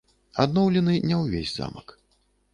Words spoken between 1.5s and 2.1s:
замак.